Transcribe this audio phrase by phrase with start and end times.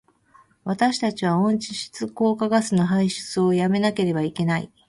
[0.63, 4.71] 私たちは温室効果ガスの排出を止めなければならない。